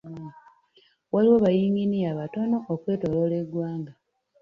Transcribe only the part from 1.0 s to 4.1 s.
Waliwo ba yinginiya batono okwetooloola eggwanga.